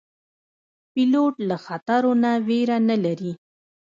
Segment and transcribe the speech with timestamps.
[0.93, 3.31] پیلوټ له خطرو نه ویره نه لري.